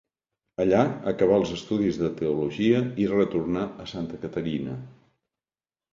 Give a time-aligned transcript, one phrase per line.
[0.63, 0.79] Allà
[1.11, 4.79] acabà els estudis de teologia i retornà a Santa Caterina.